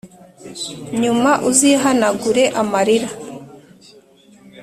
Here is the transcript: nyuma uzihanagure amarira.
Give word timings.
nyuma 1.01 1.31
uzihanagure 1.49 2.43
amarira. 2.61 3.09